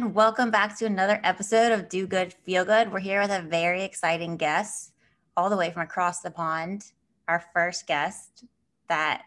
[0.00, 0.14] Everyone.
[0.14, 2.90] Welcome back to another episode of Do Good, Feel Good.
[2.90, 4.94] We're here with a very exciting guest,
[5.36, 6.92] all the way from across the pond.
[7.28, 8.44] Our first guest
[8.88, 9.24] that,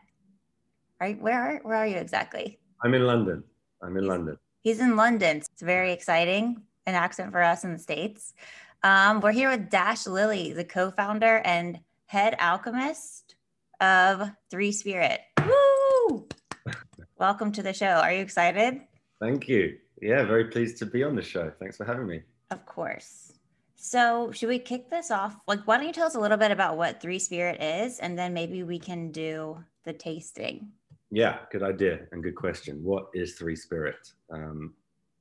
[0.99, 1.21] right?
[1.21, 2.57] Where are, where are you exactly?
[2.83, 3.43] I'm in London.
[3.83, 4.35] I'm in London.
[4.63, 5.37] He's in London.
[5.37, 8.33] It's very exciting, an accent for us in the States.
[8.81, 13.35] Um, we're here with Dash Lilley, the co founder and head alchemist
[13.79, 15.21] of Three Spirit.
[15.45, 16.27] Woo!
[17.19, 17.85] Welcome to the show.
[17.85, 18.81] Are you excited?
[19.19, 19.77] Thank you.
[20.03, 21.49] Yeah, very pleased to be on the show.
[21.59, 22.23] Thanks for having me.
[22.51, 23.31] Of course.
[23.75, 25.37] So, should we kick this off?
[25.47, 28.19] Like, why don't you tell us a little bit about what Three Spirit is, and
[28.19, 30.67] then maybe we can do the tasting.
[31.09, 32.83] Yeah, good idea and good question.
[32.83, 34.11] What is Three Spirit?
[34.29, 34.73] Um,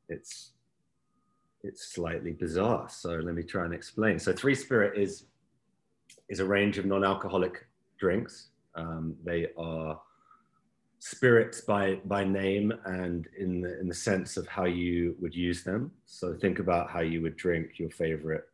[0.09, 0.51] it's
[1.63, 4.19] it's slightly bizarre, so let me try and explain.
[4.19, 5.27] So, Three Spirit is
[6.29, 7.67] is a range of non-alcoholic
[8.01, 8.49] drinks.
[8.75, 10.01] Um, they are
[11.05, 15.65] spirits by by name and in the in the sense of how you would use
[15.65, 15.91] them.
[16.07, 18.45] So think about how you would drink your favorite,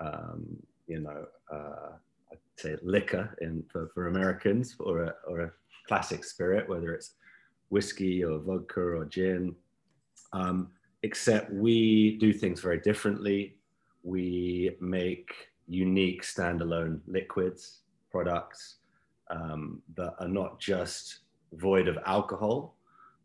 [0.00, 0.56] um,
[0.88, 1.90] you know, uh,
[2.32, 5.52] I'd say liquor in for, for Americans or a or a
[5.86, 7.12] classic spirit, whether it's
[7.68, 9.54] whiskey or vodka or gin.
[10.32, 10.70] Um,
[11.04, 13.54] except we do things very differently.
[14.02, 15.30] We make
[15.68, 18.78] unique standalone liquids products
[19.30, 21.20] um, that are not just
[21.56, 22.76] void of alcohol,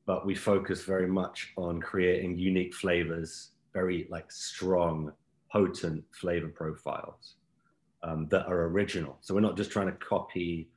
[0.06, 5.12] but we focus very much on creating unique flavors, very like strong,
[5.52, 7.36] potent flavor profiles
[8.04, 9.18] um, that are original.
[9.22, 10.70] So we're not just trying to copy,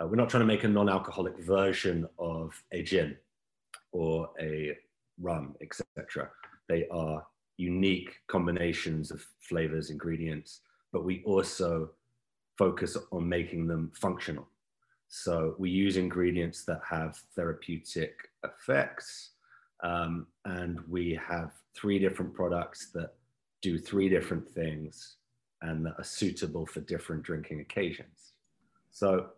[0.00, 3.16] uh, we're not trying to make a non-alcoholic version of a gin
[3.92, 4.76] or a
[5.20, 6.30] rum, etc.
[6.68, 10.60] They are unique combinations of flavors, ingredients,
[10.92, 11.90] but we also
[12.58, 14.46] focus on making them functional.
[15.16, 19.30] So we use ingredients that have therapeutic effects.
[19.82, 23.14] Um, and we have three different products that
[23.62, 25.16] do three different things
[25.62, 28.34] and that are suitable for different drinking occasions.
[28.90, 29.30] So,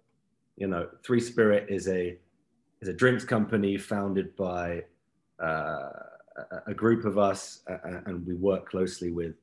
[0.56, 2.18] you know, Three Spirit is a
[2.80, 4.82] is a drinks company founded by
[5.40, 5.90] uh,
[6.66, 9.36] a group of us, and we work closely with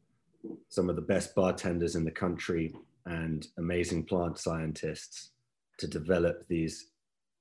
[0.68, 2.74] some of the best bartenders in the country
[3.06, 5.32] and amazing plant scientists
[5.78, 6.88] to develop these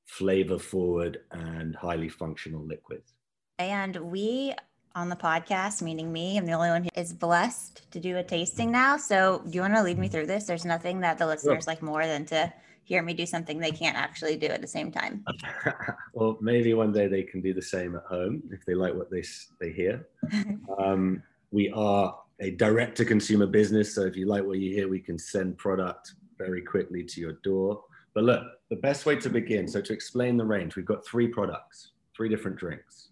[0.06, 3.14] flavor forward and highly functional liquids.
[3.58, 4.54] And we
[4.96, 8.22] on the podcast, meaning me, I'm the only one who is blessed to do a
[8.22, 8.96] tasting now.
[8.96, 10.44] So, do you want to lead me through this?
[10.44, 12.52] There's nothing that the listeners like more than to
[12.84, 15.24] hear me do something they can't actually do at the same time.
[16.12, 19.10] well, maybe one day they can do the same at home if they like what
[19.10, 19.24] they
[19.60, 20.06] they hear.
[20.78, 24.88] um, we are a direct to consumer business, so if you like what you hear,
[24.88, 27.82] we can send product very quickly to your door.
[28.14, 31.28] But look, the best way to begin, so to explain the range, we've got three
[31.28, 33.08] products, three different drinks.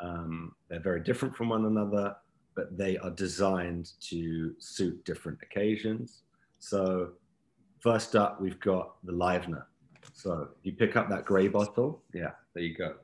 [0.00, 2.14] Um, they're very different from one another,
[2.54, 6.22] but they are designed to suit different occasions.
[6.58, 7.12] So,
[7.80, 9.66] first up, we've got the Livener.
[10.12, 12.02] So, you pick up that gray bottle.
[12.12, 12.94] Yeah, there you go.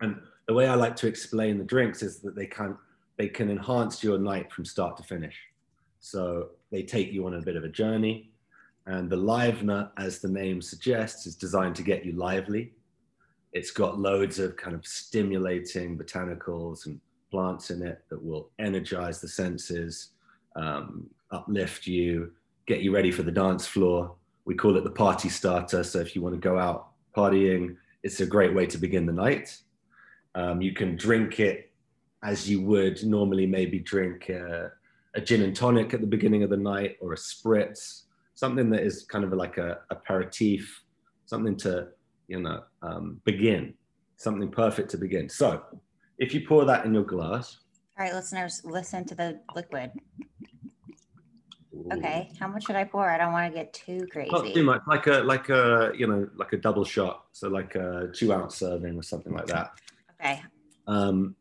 [0.00, 2.76] And the way I like to explain the drinks is that they can
[3.18, 5.36] they can enhance your night from start to finish.
[6.00, 8.30] So they take you on a bit of a journey.
[8.88, 12.72] And the Livener, as the name suggests, is designed to get you lively.
[13.52, 16.98] It's got loads of kind of stimulating botanicals and
[17.30, 20.12] plants in it that will energize the senses,
[20.56, 22.32] um, uplift you,
[22.64, 24.14] get you ready for the dance floor.
[24.46, 25.84] We call it the party starter.
[25.84, 29.12] So if you want to go out partying, it's a great way to begin the
[29.12, 29.54] night.
[30.34, 31.72] Um, you can drink it
[32.22, 34.72] as you would normally maybe drink a,
[35.14, 38.04] a gin and tonic at the beginning of the night or a spritz
[38.38, 40.84] something that is kind of like a aperitif,
[41.26, 41.88] something to,
[42.28, 43.74] you know, um, begin,
[44.16, 45.28] something perfect to begin.
[45.28, 45.60] So
[46.18, 47.58] if you pour that in your glass.
[47.98, 49.90] All right, listeners, listen to the liquid.
[51.92, 53.10] Okay, how much should I pour?
[53.10, 54.30] I don't want to get too crazy.
[54.30, 57.74] Not too much, like a like a you know like a double shot, so like
[57.74, 59.72] a two ounce serving or something like that.
[60.20, 60.42] Okay.
[60.86, 61.34] Um,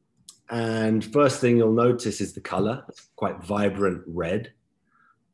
[0.49, 2.83] and first thing you'll notice is the color.
[2.89, 4.53] It's quite vibrant red.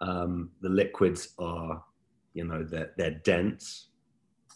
[0.04, 1.82] Um, the liquids are,
[2.34, 3.88] you know, they're, they're dense.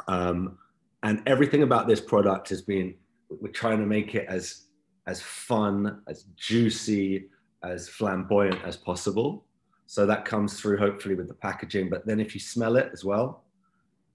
[0.07, 0.57] Um,
[1.03, 2.95] and everything about this product has been,
[3.29, 4.65] we're trying to make it as,
[5.07, 7.29] as fun, as juicy,
[7.63, 9.45] as flamboyant as possible.
[9.85, 11.89] So that comes through hopefully with the packaging.
[11.89, 13.45] But then if you smell it as well,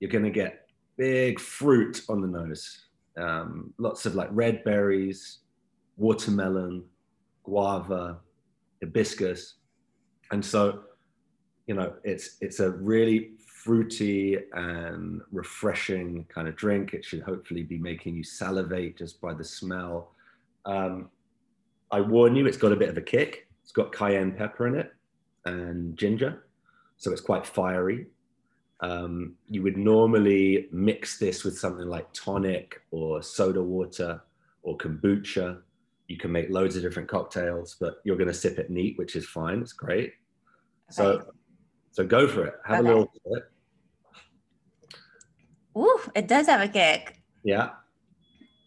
[0.01, 0.67] you're going to get
[0.99, 2.89] big fruit on the nose.
[3.17, 5.39] Um, lots of like red berries,
[5.97, 6.85] watermelon,
[7.45, 8.19] guava,
[8.83, 9.55] hibiscus.
[10.31, 10.83] And so
[11.67, 16.95] you know, it's it's a really fruity and refreshing kind of drink.
[16.95, 20.13] It should hopefully be making you salivate just by the smell.
[20.65, 21.11] Um,
[21.91, 23.47] I warn you, it's got a bit of a kick.
[23.63, 24.93] It's got cayenne pepper in it
[25.45, 26.47] and ginger,
[26.97, 28.07] so it's quite fiery.
[28.81, 34.21] Um, you would normally mix this with something like tonic or soda water
[34.65, 35.61] or kombucha.
[36.09, 39.15] You can make loads of different cocktails, but you're going to sip it neat, which
[39.15, 39.61] is fine.
[39.61, 40.15] It's great.
[40.91, 41.21] Okay.
[41.21, 41.25] so
[41.99, 42.55] go for it.
[42.65, 42.89] Have Okay.
[42.89, 43.53] a little sip.
[45.77, 47.23] Ooh, it does have a kick.
[47.43, 47.71] Yeah.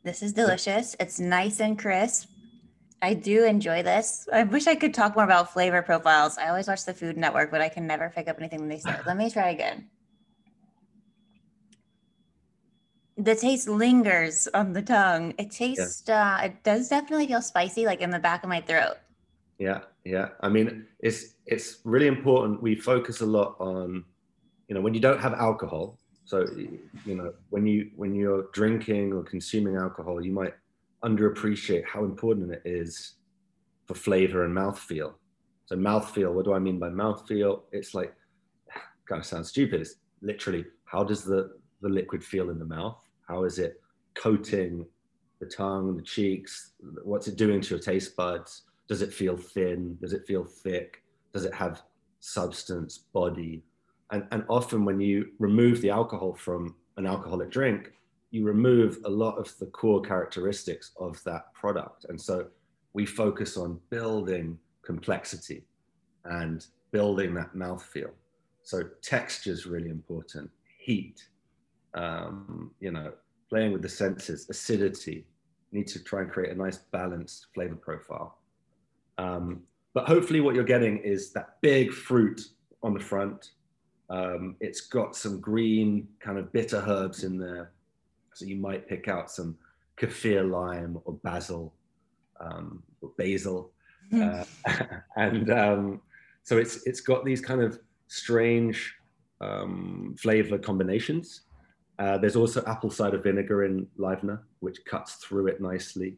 [0.03, 0.95] This is delicious.
[0.99, 2.29] It's nice and crisp.
[3.01, 4.27] I do enjoy this.
[4.31, 6.37] I wish I could talk more about flavor profiles.
[6.37, 8.79] I always watch the Food Network, but I can never pick up anything when they
[8.79, 8.95] say.
[9.05, 9.89] Let me try again.
[13.17, 15.33] The taste lingers on the tongue.
[15.37, 18.95] It tastes, uh, it does definitely feel spicy, like in the back of my throat.
[19.57, 20.29] Yeah, yeah.
[20.41, 22.61] I mean, it's it's really important.
[22.61, 24.05] We focus a lot on,
[24.67, 25.97] you know, when you don't have alcohol.
[26.25, 26.45] So,
[27.05, 30.53] you know, when you when you're drinking or consuming alcohol, you might
[31.03, 33.15] underappreciate how important it is
[33.85, 35.13] for flavor and mouthfeel.
[35.65, 36.33] So, mouthfeel.
[36.33, 37.63] What do I mean by mouthfeel?
[37.71, 38.15] It's like,
[39.07, 39.81] kind of sounds stupid.
[39.81, 42.97] It's literally how does the the liquid feel in the mouth?
[43.27, 43.81] How is it
[44.13, 44.85] coating
[45.39, 46.73] the tongue, the cheeks?
[47.03, 48.63] What's it doing to your taste buds?
[48.87, 49.97] Does it feel thin?
[50.01, 51.03] Does it feel thick?
[51.33, 51.81] Does it have
[52.19, 53.63] substance, body?
[54.11, 57.91] And, and often when you remove the alcohol from an alcoholic drink,
[58.31, 62.05] you remove a lot of the core characteristics of that product.
[62.09, 62.47] And so
[62.93, 65.63] we focus on building complexity
[66.25, 68.11] and building that mouthfeel.
[68.63, 70.49] So texture is really important,
[70.79, 71.27] heat,
[71.93, 73.13] um, you know,
[73.49, 75.25] playing with the senses, acidity.
[75.71, 78.39] You need to try and create a nice balanced flavor profile.
[79.17, 79.61] Um,
[79.93, 82.41] but hopefully, what you're getting is that big fruit
[82.83, 83.51] on the front.
[84.09, 87.71] Um, it's got some green kind of bitter herbs in there.
[88.33, 89.57] So you might pick out some
[89.97, 91.73] kaffir lime or basil
[92.39, 93.71] um, or basil.
[94.13, 94.43] Uh,
[95.15, 96.01] and um,
[96.43, 98.95] so it's it's got these kind of strange
[99.41, 101.41] um, flavor combinations.
[101.97, 106.17] Uh, there's also apple cider vinegar in Livener, which cuts through it nicely.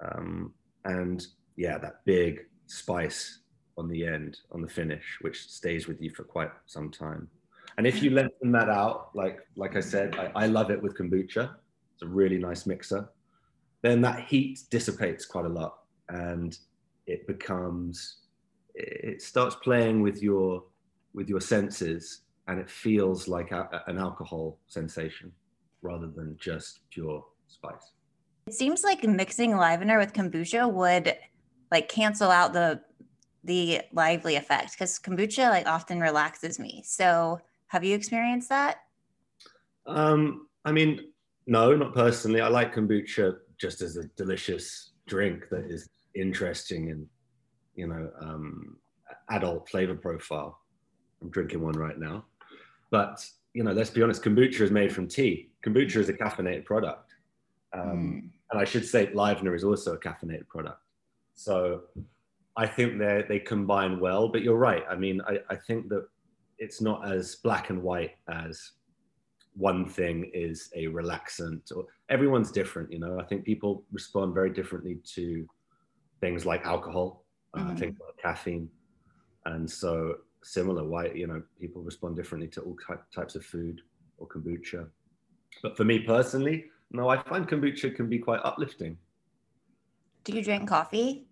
[0.00, 0.52] Um,
[0.84, 1.26] and
[1.56, 3.40] yeah, that big spice
[3.78, 7.28] on the end, on the finish, which stays with you for quite some time.
[7.78, 10.96] And if you lengthen that out, like like I said, I, I love it with
[10.96, 11.54] kombucha.
[11.94, 13.08] It's a really nice mixer.
[13.82, 15.78] Then that heat dissipates quite a lot,
[16.08, 16.56] and
[17.06, 18.18] it becomes
[18.74, 20.64] it starts playing with your
[21.14, 25.32] with your senses, and it feels like a, an alcohol sensation
[25.82, 27.92] rather than just pure spice.
[28.46, 31.16] It seems like mixing Livener with kombucha would
[31.72, 32.80] like cancel out the
[33.44, 36.82] the lively effect because kombucha like often relaxes me.
[36.86, 38.82] So have you experienced that?
[39.86, 41.08] Um, I mean,
[41.48, 42.40] no, not personally.
[42.40, 47.06] I like kombucha just as a delicious drink that is interesting and
[47.74, 48.76] you know um,
[49.30, 50.60] adult flavor profile.
[51.20, 52.26] I'm drinking one right now,
[52.90, 53.24] but
[53.54, 54.22] you know, let's be honest.
[54.22, 55.48] Kombucha is made from tea.
[55.64, 57.14] Kombucha is a caffeinated product,
[57.72, 58.30] um, Mm.
[58.50, 60.81] and I should say Livener is also a caffeinated product.
[61.42, 61.82] So
[62.56, 64.28] I think they they combine well.
[64.28, 64.84] But you're right.
[64.88, 66.06] I mean, I, I think that
[66.58, 68.72] it's not as black and white as
[69.54, 74.48] one thing is a relaxant or everyone's different you know i think people respond very
[74.58, 75.46] differently to
[76.22, 77.78] things like alcohol uh, Mhm.
[77.78, 78.66] things like caffeine
[79.44, 83.82] and so similar why you know people respond differently to all ty- types of food
[84.16, 84.88] or kombucha
[85.62, 88.96] but for me personally no i find kombucha can be quite uplifting
[90.24, 91.26] Do you drink coffee?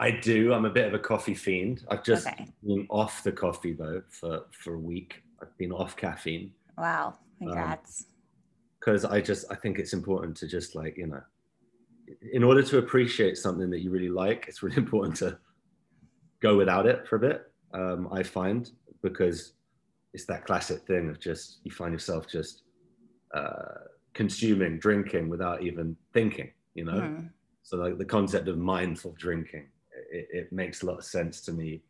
[0.00, 2.46] I do i'm a bit of a coffee fiend i've just Okay.
[2.66, 7.18] been off the coffee though for for a week i've been off caffeine Wow.
[7.38, 8.06] Congrats.
[8.78, 11.22] because I just I think it's important to just like you know,
[12.32, 15.38] in order to appreciate something that you really like, it's really important to
[16.40, 17.52] go without it for a bit.
[17.74, 18.70] Um, I find
[19.02, 19.38] because
[20.14, 22.62] it's that classic thing of just you find yourself just
[23.34, 23.80] uh,
[24.14, 26.50] consuming, drinking without even thinking.
[26.74, 27.28] You know, Mhm.
[27.62, 29.66] so like the concept of mindful drinking,
[30.10, 31.82] it, it makes a lot of sense to me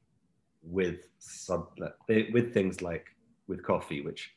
[0.62, 1.68] with sub
[2.08, 3.06] with things like
[3.48, 4.30] with coffee, which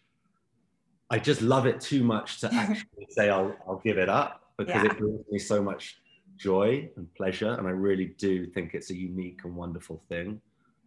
[1.10, 4.84] I just love it too much to actually say I'll I'll give it up because
[4.84, 4.92] Yeah.
[4.92, 5.98] it brings me so much
[6.38, 10.42] joy and pleasure, and I really do think it's a unique and wonderful thing.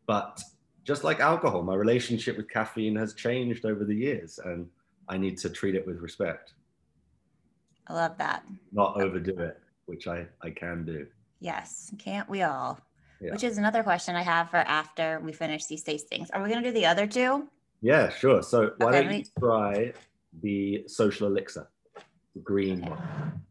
[0.07, 0.41] But
[0.85, 4.69] just like alcohol, my relationship with caffeine has changed over the years, and
[5.09, 6.55] I need to treat it with respect,
[7.89, 8.45] I love that.
[8.73, 11.07] not overdo it, which I I can do.
[11.41, 11.93] Yes.
[11.99, 12.81] Can't we all?
[13.21, 13.33] Yeah.
[13.33, 16.29] Which is another question I have for after we finish these tastings.
[16.33, 17.49] Are we going to do the other two?
[17.81, 18.43] Yeah, sure.
[18.43, 19.93] So why Okay, don't you try
[20.43, 21.69] the social elixir,
[22.35, 22.91] the green Okay.
[22.91, 23.43] one?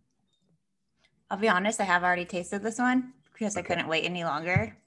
[1.32, 4.77] I'll be honest, I have already tasted this one because I couldn't wait any longer.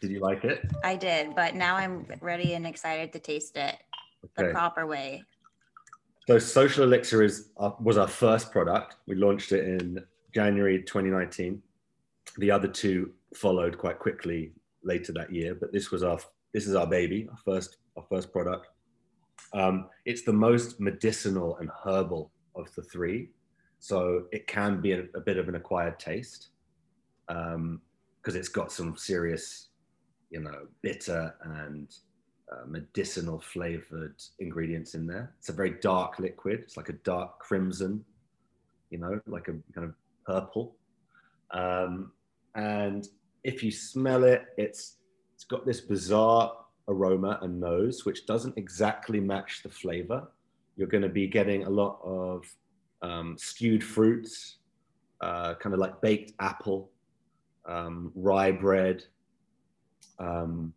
[0.00, 0.62] Did you like it?
[0.82, 3.76] I did, but now I'm ready and excited to taste it
[4.36, 5.24] the proper way.
[6.26, 8.96] So Social Elixir is uh, was our first product.
[9.06, 10.02] We launched it in
[10.34, 11.62] January 2019.
[12.38, 14.52] The other two followed quite quickly
[14.82, 16.18] later that year, but this was our
[16.52, 18.68] this is our baby, our first our first product.
[19.52, 23.30] Um, it's the most medicinal and herbal of the three,
[23.78, 26.50] so it can be a, a bit of an acquired taste
[27.26, 29.68] because it's got some serious,
[30.30, 31.94] you know, bitter and
[32.52, 35.34] uh, medicinal flavored ingredients in there.
[35.38, 36.60] It's a very dark liquid.
[36.60, 38.04] It's like a dark crimson,
[38.90, 39.94] you know, like a kind of
[40.26, 40.76] purple.
[41.54, 42.12] Um,
[42.54, 43.08] and
[43.44, 44.96] if you smell it, it's
[45.34, 46.52] it's got this bizarre
[46.88, 50.28] aroma and nose, which doesn't exactly match the flavor.
[50.76, 52.44] You're going to be getting a lot of
[53.02, 54.58] um, stewed fruits,
[55.20, 56.90] uh, kind of like baked apple,
[57.66, 59.04] um, rye bread.
[60.18, 60.72] Um,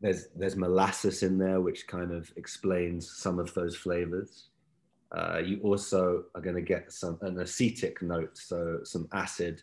[0.00, 4.48] there's there's molasses in there, which kind of explains some of those flavors.
[5.16, 9.62] Uh, you also are going to get some an acetic note, so some acid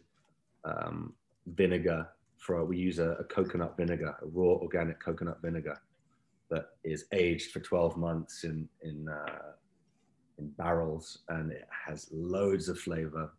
[0.66, 1.14] um,
[1.48, 2.08] vinegar.
[2.38, 5.80] For we use a, a coconut vinegar, a raw organic coconut vinegar
[6.50, 9.54] that is aged for 12 months in in uh,
[10.40, 13.32] in barrels, and it has loads of flavor.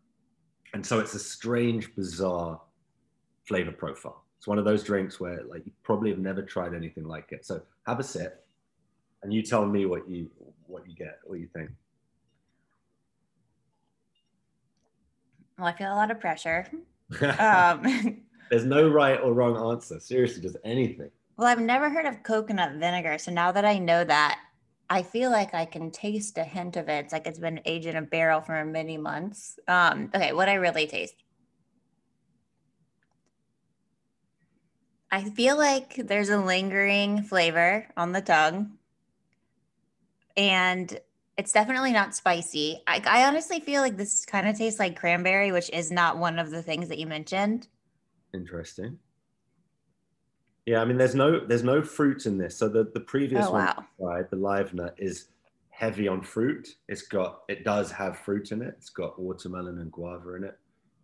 [0.73, 2.59] And so it's a strange, bizarre
[3.47, 4.25] flavor profile.
[4.37, 7.45] It's one of those drinks where like you probably have never tried anything like it.
[7.45, 8.45] So have a sip,
[9.23, 10.29] and you tell me what you
[10.67, 11.69] what you get, what you think.
[15.57, 16.67] Well, I feel a lot of pressure.
[17.39, 19.99] Um, There's no right or wrong answer.
[19.99, 21.09] Seriously, just anything.
[21.37, 23.17] well, I've never heard of coconut vinegar.
[23.17, 24.39] So now that I know that,
[24.89, 27.05] I feel like I can taste a hint of it.
[27.05, 29.57] It's like it's been aged in a barrel for many months.
[29.67, 31.15] Um, okay, what I really taste.
[35.11, 38.77] I feel like there's a lingering flavor on the tongue.
[40.37, 40.99] And
[41.37, 42.81] it's definitely not spicy.
[42.87, 46.39] I, I honestly feel like this kind of tastes like cranberry, which is not one
[46.39, 47.67] of the things that you mentioned.
[48.33, 48.99] Interesting.
[50.65, 52.57] Yeah, I mean, there's no there's no fruit in this.
[52.57, 53.85] So the the previous Oh, one, wow.
[53.99, 55.27] right, the Livener is
[55.69, 56.67] heavy on fruit.
[56.87, 58.73] It's got it does have fruit in it.
[58.77, 60.57] It's got watermelon and guava in it.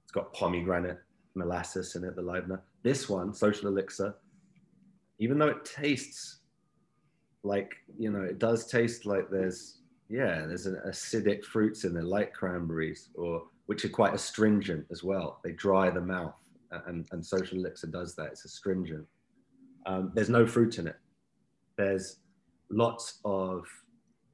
[0.03, 0.99] It's got pomegranate
[1.35, 2.15] molasses in it.
[2.15, 2.63] The Livener.
[2.83, 4.15] This one, social elixir,
[5.19, 6.39] even though it tastes
[7.43, 9.80] like you know, it does taste like there's
[10.11, 15.03] yeah, there's an acidic fruits in there, like cranberries, or which are quite astringent as
[15.03, 15.39] well.
[15.41, 16.35] They dry the mouth,
[16.85, 18.27] and and social elixir does that.
[18.27, 19.07] It's astringent.
[19.85, 20.97] Um, there's no fruit in it.
[21.77, 22.17] There's
[22.69, 23.65] lots of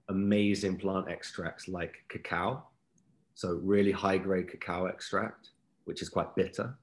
[0.09, 2.63] amazing plant extracts like cacao,
[3.35, 5.51] so really high grade cacao extract,
[5.85, 6.75] which is quite bitter,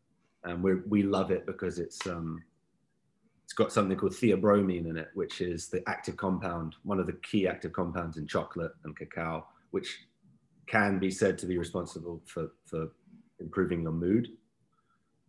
[0.44, 2.40] and we we love it because it's um,
[3.44, 7.12] it's got something called theobromine in it, which is the active compound, one of the
[7.12, 10.06] key active compounds in chocolate and cacao, which
[10.66, 12.88] can be said to be responsible for, for
[13.40, 14.28] improving your mood.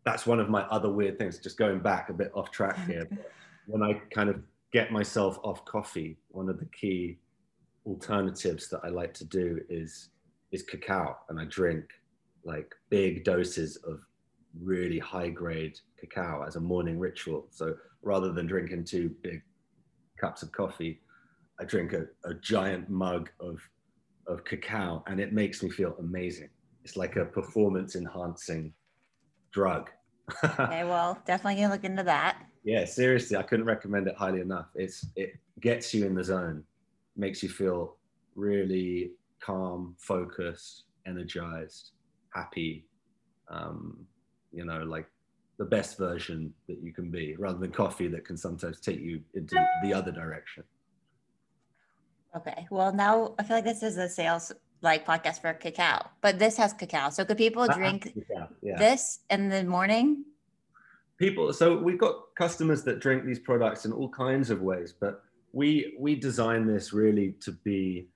[0.06, 3.08] That's one of my other weird things, just going back a bit off track here.
[3.68, 4.42] when I kind of
[4.72, 7.18] get myself off coffee, one of the key
[7.86, 10.10] alternatives that I like to do is
[10.52, 11.86] is cacao, and I drink
[12.46, 14.00] like big doses of
[14.62, 17.48] really high grade cacao as a morning ritual.
[17.50, 19.42] So rather than drinking two big
[20.18, 21.02] cups of coffee,
[21.60, 23.60] I drink a, a giant mug of
[24.28, 26.50] of cacao, and it makes me feel amazing.
[26.84, 28.74] It's like a performance enhancing
[29.52, 29.90] drug.
[30.44, 32.38] Okay, well, definitely gonna look into that.
[32.64, 34.70] Yeah, seriously, I couldn't recommend it highly enough.
[34.74, 36.64] It's it gets you in the zone,
[37.16, 37.98] makes you feel
[38.34, 41.92] really calm, focused, energized,
[42.34, 42.88] happy.
[43.50, 44.08] Um,
[44.52, 45.08] you know, like
[45.58, 49.22] the best version that you can be, rather than coffee that can sometimes take you
[49.34, 50.64] into the other direction.
[52.36, 52.68] Okay.
[52.70, 56.58] Well, now I feel like this is a sales like podcast for cacao, but this
[56.58, 57.10] has cacao.
[57.10, 58.78] So could people drink Yeah, yeah.
[58.78, 60.26] this in the morning?
[61.18, 65.24] people so we've got customers that drink these products in all kinds of ways but
[65.54, 68.08] we we design this really to be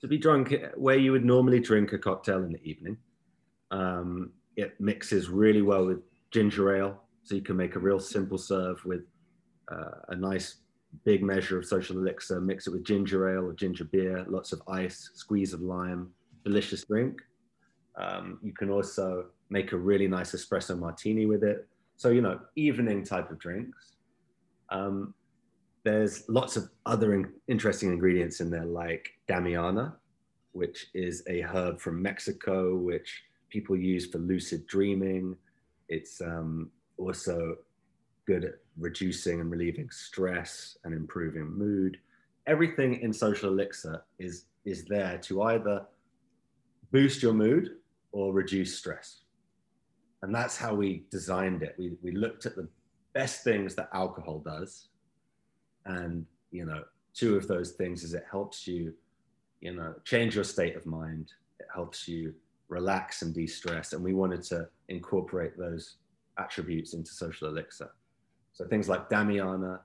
[0.00, 2.96] to be drunk where you would normally drink a cocktail in the evening
[3.72, 5.98] um, it mixes really well with
[6.30, 9.02] ginger ale so you can make a real simple serve with
[9.70, 10.56] uh, a nice
[11.04, 14.62] big measure of social elixir mix it with ginger ale or ginger beer lots of
[14.68, 16.08] ice squeeze of lime
[16.44, 17.20] delicious drink.
[17.96, 21.66] Um, you can also make a really nice espresso martini with it.
[21.96, 23.96] So you know evening type of drinks.
[24.70, 25.14] Um,
[25.84, 29.94] there's lots of other in- interesting ingredients in there, like Damiana,
[30.52, 35.36] which is a herb from Mexico, which people use for lucid dreaming.
[35.88, 37.56] It's um, also
[38.26, 41.98] good at reducing and relieving stress and improving mood.
[42.46, 45.86] Everything in Social Elixir is, is there to either
[46.92, 47.76] boost your mood
[48.12, 49.22] or reduce stress.
[50.22, 51.74] And that's how we designed it.
[51.78, 52.68] We, we looked at the
[53.14, 54.88] best things that alcohol does.
[55.84, 58.92] And, you know, two of those things is it helps you,
[59.60, 61.32] you know, change your state of mind.
[61.60, 62.34] It helps you
[62.68, 63.92] relax and de-stress.
[63.92, 65.96] And we wanted to incorporate those
[66.38, 67.90] attributes into social elixir.
[68.52, 69.80] So things like Damiana,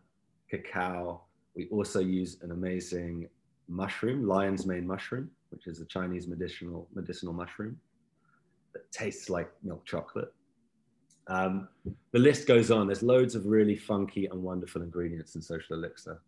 [0.49, 1.21] cacao.
[1.55, 3.27] We also use an amazing
[3.67, 7.77] mushroom, lion's mane mushroom, which is a Chinese medicinal medicinal mushroom
[8.73, 10.33] that tastes like milk chocolate.
[11.27, 11.69] Um,
[12.11, 12.87] the list goes on.
[12.87, 16.21] There's loads of really funky and wonderful ingredients in Social Elixir,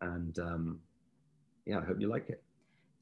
[0.00, 0.80] and um,
[1.66, 2.42] yeah, I hope you like it.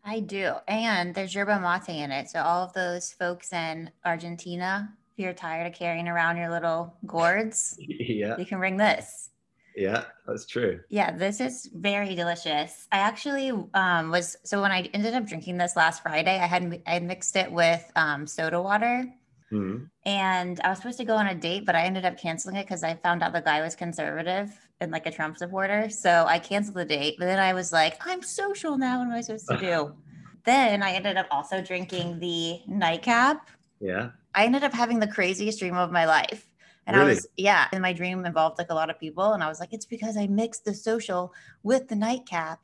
[0.06, 2.30] I do, and there's yerba mate in it.
[2.30, 6.94] So all of those folks in Argentina, if you're tired of carrying around your little
[7.06, 9.30] gourds, yeah, you can bring this.
[9.75, 10.80] Yeah, that's true.
[10.88, 12.86] Yeah, this is very delicious.
[12.92, 16.80] I actually um, was so when I ended up drinking this last Friday, I had
[16.86, 19.06] I had mixed it with um, soda water,
[19.50, 19.86] mm-hmm.
[20.04, 22.64] and I was supposed to go on a date, but I ended up canceling it
[22.64, 25.88] because I found out the guy was conservative and like a Trump supporter.
[25.88, 27.16] So I canceled the date.
[27.18, 28.99] But then I was like, I'm social now.
[28.99, 29.95] What am I supposed to do?
[30.45, 33.49] then I ended up also drinking the nightcap.
[33.80, 34.11] Yeah.
[34.35, 36.49] I ended up having the craziest dream of my life.
[36.87, 37.09] And Really?
[37.09, 39.33] I was, yeah, and my dream involved like a lot of people.
[39.33, 41.33] And I was like, it's because I mixed the social
[41.64, 42.61] with the nightcap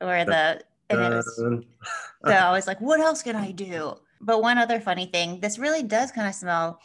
[0.00, 0.60] or the,
[0.90, 1.36] and it was,
[2.26, 3.94] so I was like, what else can I do?
[4.20, 6.80] But one other funny thing, this really does kind of smell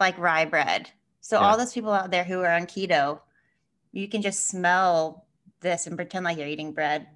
[0.00, 0.90] like rye bread.
[1.20, 1.46] So Yeah.
[1.46, 3.20] all those people out there who are on keto,
[3.92, 5.26] you can just smell
[5.60, 7.06] this and pretend like you're eating bread.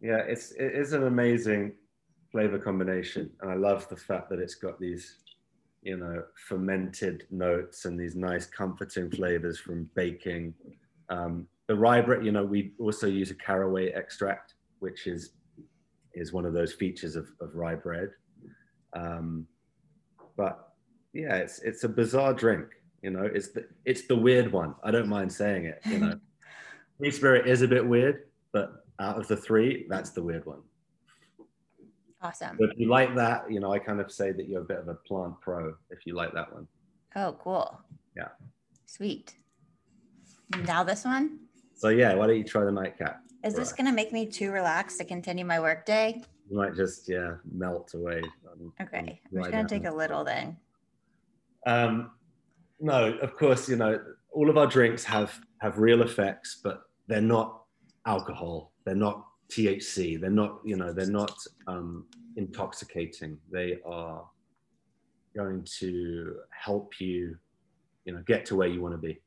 [0.00, 1.72] yeah, it's it is an amazing
[2.30, 5.18] flavor combination, and I love the fact that it's got these,
[5.82, 10.54] you know, fermented notes and these nice comforting flavors from baking.
[11.08, 15.30] Um, the rye bread, you know, we also use a caraway extract, which is
[16.14, 18.10] is one of those features of, of rye bread.
[18.94, 19.46] Um,
[20.36, 20.72] but
[21.12, 22.66] yeah, it's it's a bizarre drink.
[23.06, 24.74] You know, it's the it's the weird one.
[24.82, 25.80] I don't mind saying it.
[25.86, 26.14] You know,
[26.98, 30.58] Three Spirit is a bit weird, but out of the three, that's the weird one.
[32.20, 32.56] Awesome.
[32.58, 34.78] But if you like that, you know, I kind of say that you're a bit
[34.78, 36.66] of a plant pro if you like that one.
[37.14, 37.80] Oh, cool.
[38.16, 38.30] Yeah.
[38.86, 39.36] Sweet.
[40.64, 41.38] Now this one.
[41.76, 43.20] So yeah, why don't you try the nightcap?
[43.44, 43.86] Is this Right.
[43.86, 46.20] to make me too relaxed to continue my workday?
[46.50, 48.20] You might just yeah melt away.
[48.82, 48.98] Okay.
[48.98, 49.66] I'm just going to down.
[49.68, 50.56] take a little then.
[51.66, 52.10] Um,
[52.80, 54.00] no, of course, you know,
[54.32, 57.62] all of our drinks have have real effects, but they're not
[58.06, 58.72] alcohol.
[58.84, 60.20] They're not THC.
[60.20, 61.36] They're not, you know, they're not
[61.66, 63.38] um, intoxicating.
[63.50, 64.24] They are
[65.34, 67.36] going to help you,
[68.04, 69.20] you know, get to where you want to be.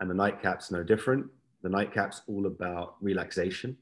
[0.00, 1.26] And the nightcap's no different.
[1.62, 3.76] The nightcap's all about relaxation.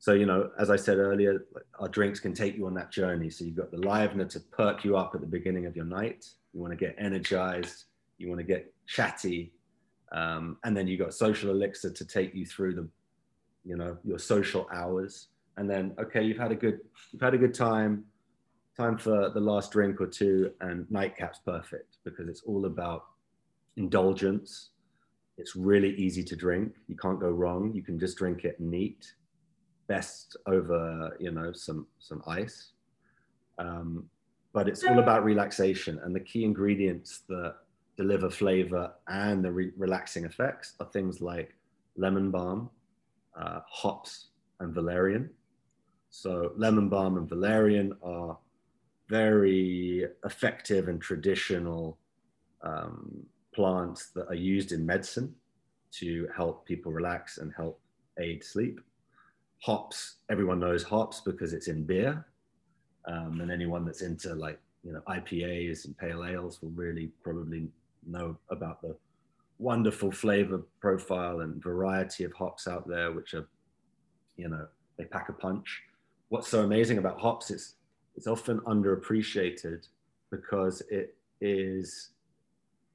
[0.00, 1.44] So, you know, as I said earlier,
[1.80, 3.30] our drinks can take you on that journey.
[3.30, 6.24] So you've got the Livener to perk you up at the beginning of your night.
[6.58, 7.84] You want to get energized.
[8.18, 9.52] You want to get chatty.
[10.10, 12.88] Um, and then you got social elixir to take you through the,
[13.64, 15.28] you know, your social hours.
[15.56, 16.80] And then, okay, you've had a good,
[17.12, 18.06] you've had a good time.
[18.76, 23.04] Time for the last drink or two, and nightcap's perfect because it's all about
[23.76, 24.70] indulgence.
[25.36, 26.72] It's really easy to drink.
[26.88, 27.72] You can't go wrong.
[27.72, 29.14] You can just drink it neat
[29.86, 32.72] best over you know some some ice
[33.58, 34.04] um,
[34.58, 37.54] but it's all about relaxation and the key ingredients that
[37.96, 41.54] deliver flavor and the re- relaxing effects are things like
[41.96, 42.68] lemon balm
[43.40, 45.30] uh, hops and valerian.
[46.10, 48.36] So lemon balm and valerian are
[49.08, 51.96] very effective and traditional
[52.62, 53.22] um,
[53.54, 55.32] plants that are used in medicine
[56.00, 57.80] to help people relax and help
[58.18, 58.80] aid sleep.
[59.62, 62.26] Hops everyone knows hops because it's in beer
[63.08, 67.68] um, and anyone that's into like you know ipas and pale ales will really probably
[68.06, 68.94] know about the
[69.58, 73.48] wonderful flavor profile and variety of hops out there which are
[74.36, 74.66] you know
[74.98, 75.82] they pack a punch.
[76.28, 77.76] What's so amazing about hops is
[78.16, 79.86] it's often underappreciated
[80.30, 82.10] because it is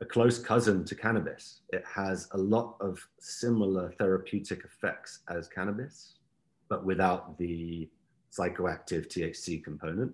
[0.01, 1.61] a close cousin to cannabis.
[1.69, 6.15] It has a lot of similar therapeutic effects as cannabis
[6.69, 7.87] but without the
[8.37, 10.13] psychoactive THC component.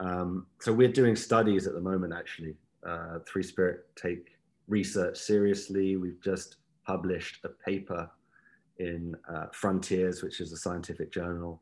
[0.00, 2.54] Um, so we're doing studies at the moment, actually.
[2.86, 4.30] Uh, Three Spirit take
[4.66, 5.96] research seriously.
[5.96, 8.10] We've just published a paper
[8.78, 11.60] in uh, Frontiers, which is a scientific journal,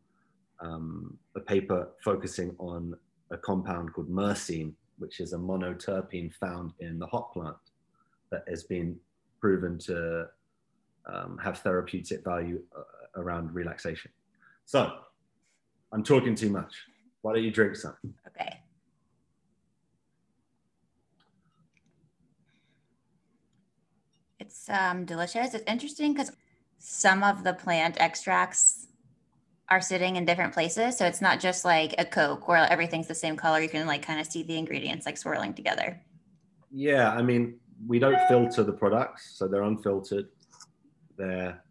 [0.60, 2.94] um, a paper focusing on
[3.30, 7.56] a compound called myrcene, which is a monoterpene found in the hop plant
[8.30, 8.96] that has been
[9.40, 10.26] proven to
[11.12, 14.10] um, have therapeutic value uh, around relaxation.
[14.64, 14.92] So
[15.92, 16.74] I'm talking too much.
[17.22, 17.96] Why don't you drink some?
[18.26, 18.60] Okay.
[24.38, 25.54] It's um, delicious.
[25.54, 26.32] It's interesting because
[26.78, 28.86] some of the plant extracts
[29.68, 30.96] are sitting in different places.
[30.96, 33.60] So it's not just like a Coke where everything's the same color.
[33.60, 36.00] You can like kind of see the ingredients like swirling together.
[36.70, 40.28] Yeah, I mean, we don't filter the products, so they're unfiltered.
[41.16, 41.62] They're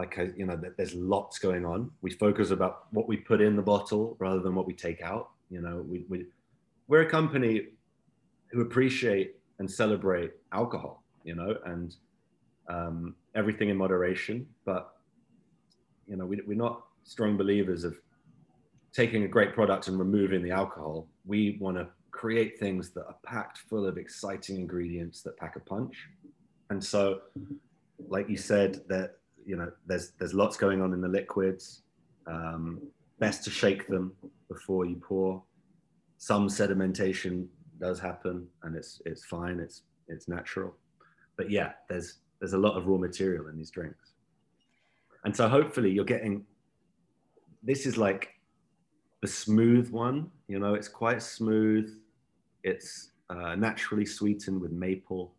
[0.00, 1.90] like you know, there's lots going on.
[2.00, 5.28] We focus about what we put in the bottle rather than what we take out.
[5.50, 6.24] You know, we, we
[6.88, 7.66] we're a company
[8.50, 11.04] who appreciate and celebrate alcohol.
[11.22, 11.94] You know, and
[12.70, 14.46] um, everything in moderation.
[14.64, 14.90] But
[16.08, 17.94] you know, we, we're not strong believers of
[18.94, 21.08] taking a great product and removing the alcohol.
[21.26, 25.60] We want to create things that are packed full of exciting ingredients that pack a
[25.60, 25.94] punch.
[26.70, 27.20] And so,
[28.08, 31.82] like you said, that you know, there's there's lots going on in the liquids.
[32.26, 32.80] Um,
[33.18, 34.12] best to shake them
[34.48, 35.42] before you pour.
[36.18, 37.46] Some sedimentation
[37.80, 39.60] does happen, and it's it's fine.
[39.60, 40.74] It's it's natural.
[41.36, 44.12] But yeah, there's there's a lot of raw material in these drinks,
[45.24, 46.44] and so hopefully you're getting.
[47.62, 48.30] This is like
[49.22, 50.30] the smooth one.
[50.48, 51.90] You know, it's quite smooth.
[52.64, 55.34] It's uh, naturally sweetened with maple.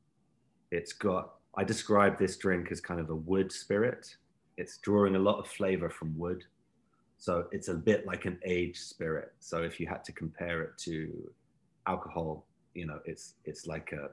[0.71, 4.15] It's got, I describe this drink as kind of a wood spirit.
[4.57, 6.43] It's drawing a lot of flavor from wood.
[7.17, 9.33] So it's a bit like an aged spirit.
[9.39, 11.31] So if you had to compare it to
[11.87, 14.09] alcohol, you know, it's it's like a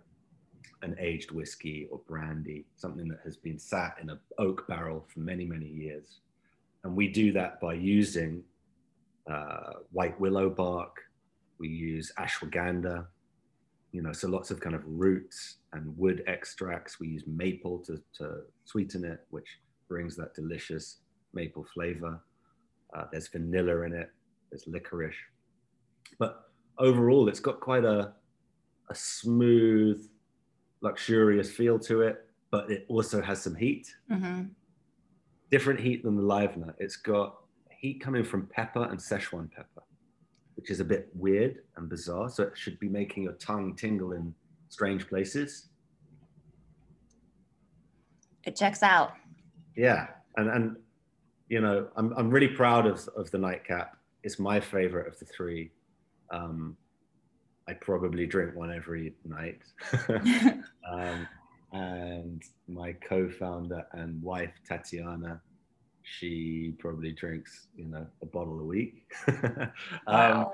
[0.82, 5.20] an aged whiskey or brandy, something that has been sat in an oak barrel for
[5.20, 6.20] many, many years.
[6.84, 8.42] And we do that by using
[9.30, 11.02] uh, white willow bark,
[11.58, 13.06] we use ashwagandha,
[13.92, 17.00] you know, so lots of kind of roots and wood extracts.
[17.00, 19.48] We use maple to, to sweeten it, which
[19.88, 20.98] brings that delicious
[21.32, 22.20] maple flavor.
[22.94, 24.10] Uh, there's vanilla in it,
[24.50, 25.14] there's licorice.
[26.18, 28.12] But overall, it's got quite a,
[28.90, 30.06] a smooth,
[30.80, 33.92] luxurious feel to it, but it also has some heat.
[34.10, 34.44] Mm-hmm.
[35.50, 36.74] Different heat than the Livener.
[36.78, 37.36] It's got
[37.70, 39.77] heat coming from pepper and Szechuan pepper
[40.58, 42.28] which is a bit weird and bizarre.
[42.28, 44.34] So it should be making your tongue tingle in
[44.70, 45.68] strange places.
[48.44, 49.12] It checks out.
[49.76, 50.76] Yeah, and and
[51.48, 53.96] you know, I'm I'm really proud of of the nightcap.
[54.24, 55.70] It's my favorite of the three.
[56.32, 56.76] Um,
[57.68, 59.60] I probably drink one every night.
[60.90, 61.28] um,
[61.70, 65.40] and my co-founder and wife Tatiana
[66.18, 69.06] she probably drinks you know a bottle a week.
[70.06, 70.52] Um, wow.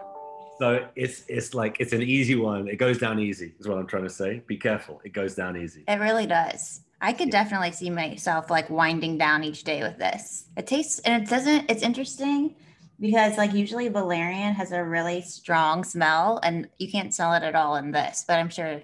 [0.59, 2.69] so it's it's like it's an easy one.
[2.69, 4.43] It goes down easy is what i'm trying to say.
[4.47, 5.01] Be careful.
[5.05, 5.85] It goes down easy.
[5.87, 6.81] It really does.
[7.01, 7.43] I could yeah.
[7.43, 10.47] definitely see myself like winding down each day with this.
[10.57, 12.57] It tastes and it doesn't it's interesting
[13.01, 17.57] because like usually valerian has a really strong smell and you can't smell it at
[17.57, 18.81] all in this but i'm sure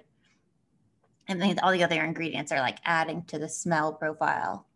[1.29, 4.67] I think all the other ingredients are like adding to the smell profile.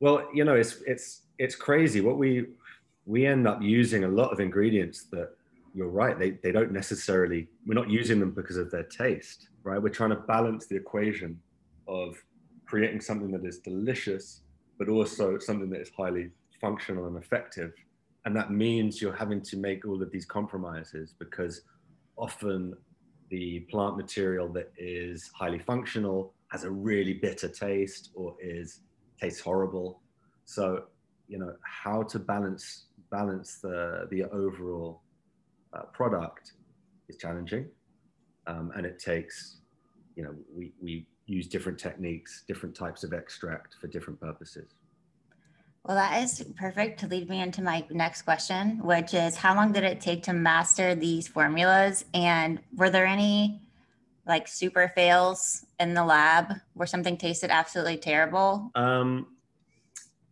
[0.00, 2.00] Well, you know, it's it's it's crazy.
[2.00, 2.46] What we
[3.06, 5.30] we end up using a lot of ingredients that
[5.76, 9.82] you're right they, they don't necessarily we're not using them because of their taste right?
[9.82, 11.40] We're trying to balance the equation
[11.88, 12.22] of
[12.66, 14.42] creating something that is delicious
[14.78, 16.30] but also something that is highly
[16.60, 17.72] functional and effective.
[18.24, 21.62] And that means you're having to make all of these compromises because
[22.16, 22.74] often
[23.30, 28.80] the plant material that is highly functional has a really bitter taste or is
[29.24, 30.00] tastes horrible.
[30.44, 30.84] So
[31.28, 35.02] you know how to balance balance the the overall
[35.72, 36.52] uh, product
[37.08, 37.66] is challenging.
[38.46, 39.60] Um, and it takes
[40.16, 44.74] you know we we use different techniques different types of extract for different purposes.
[45.84, 49.72] Well that is perfect to lead me into my next question which is how long
[49.72, 52.04] did it take to master these formulas?
[52.12, 53.63] And were there any
[54.26, 59.26] like super fails in the lab where something tasted absolutely terrible um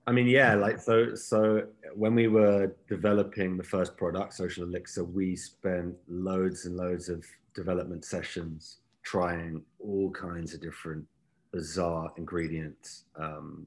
[0.06, 1.14] I mean, yeah, like so.
[1.14, 7.08] So when we were developing the first product, Social Elixir, we spent loads and loads
[7.08, 7.24] of
[7.54, 11.04] development sessions trying all kinds of different
[11.52, 13.04] bizarre ingredients.
[13.16, 13.66] Um,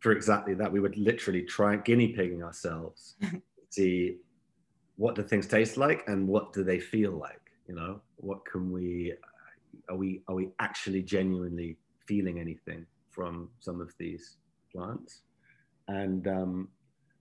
[0.00, 4.16] for exactly that, we would literally try guinea pigging ourselves, to see
[4.96, 7.40] what do things taste like and what do they feel like.
[7.68, 9.12] You know, what can we?
[9.88, 14.36] Are we are we actually genuinely feeling anything from some of these
[14.72, 15.22] plants.
[15.88, 16.68] And um,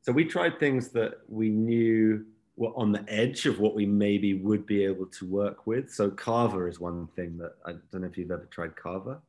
[0.01, 2.25] so we tried things that we knew
[2.55, 5.91] were on the edge of what we maybe would be able to work with.
[5.91, 9.19] So kava is one thing that I don't know if you've ever tried kava.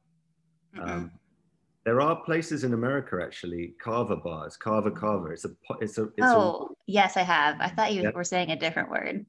[0.80, 1.10] Um,
[1.84, 5.28] there are places in America actually, kava bars, kava kava.
[5.28, 7.56] It's a it's a it's oh yes, I have.
[7.60, 8.14] I thought you Yep.
[8.14, 9.26] were saying a different word.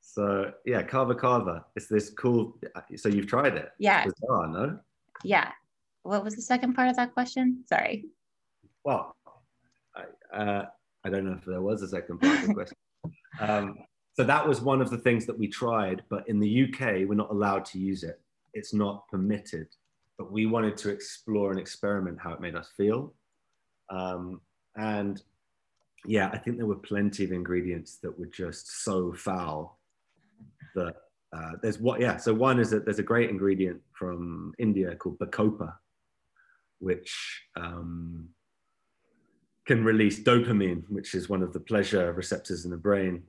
[0.00, 1.64] So yeah, kava kava.
[1.76, 2.58] It's this cool.
[2.96, 3.70] So you've tried it?
[3.78, 4.78] Yeah, bizarre, no?
[5.24, 5.50] yeah.
[6.02, 7.62] What was the second part of that question?
[7.66, 8.06] Sorry.
[8.84, 9.14] Well,
[9.94, 10.66] I, uh,
[11.04, 12.76] I don't know if there was a second part of the question.
[13.40, 13.78] Um,
[14.14, 17.14] so that was one of the things that we tried, but in the UK, we're
[17.14, 18.20] not allowed to use it.
[18.54, 19.68] It's not permitted.
[20.18, 23.14] But we wanted to explore and experiment how it made us feel.
[23.88, 24.40] Um,
[24.76, 25.22] and
[26.06, 29.79] yeah, I think there were plenty of ingredients that were just so foul
[30.76, 32.16] uh, there's what, yeah.
[32.16, 35.74] So one is that there's a great ingredient from India called bacopa,
[36.80, 38.28] which um,
[39.66, 43.22] can release dopamine, which is one of the pleasure receptors in the brain.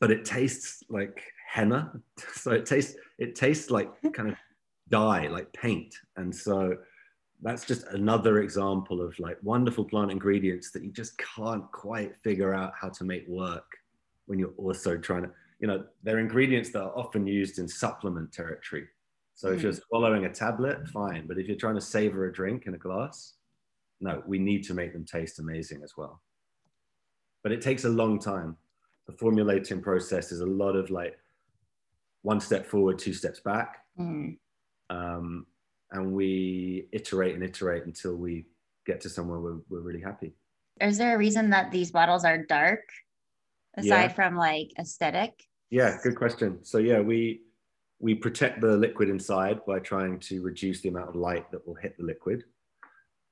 [0.00, 1.92] But it tastes like henna,
[2.34, 4.36] so it tastes it tastes like kind of
[4.88, 6.76] dye, like paint, and so
[7.42, 12.54] that's just another example of like wonderful plant ingredients that you just can't quite figure
[12.54, 13.66] out how to make work
[14.26, 15.30] when you're also trying to,
[15.62, 18.88] you know, they're ingredients that are often used in supplement territory.
[19.34, 22.66] So if you're swallowing a tablet, fine, but if you're trying to savor a drink
[22.66, 23.34] in a glass,
[24.00, 26.20] no, we need to make them taste amazing as well.
[27.44, 28.56] But it takes a long time.
[29.06, 31.16] The formulating process is a lot of like
[32.22, 33.84] one step forward, two steps back.
[33.98, 34.38] Mhm.
[34.90, 35.46] Um,
[35.92, 38.46] and we iterate and iterate until we
[38.84, 40.34] get to somewhere where we're really happy.
[40.80, 42.82] Is there a reason that these bottles are dark,
[43.74, 44.08] aside Yeah.
[44.08, 45.48] from like aesthetic?
[45.72, 46.62] Yeah, good question.
[46.62, 47.40] So yeah, we
[47.98, 51.76] we protect the liquid inside by trying to reduce the amount of light that will
[51.76, 52.44] hit the liquid.